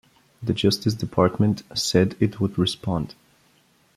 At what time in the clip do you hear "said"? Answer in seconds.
1.77-2.15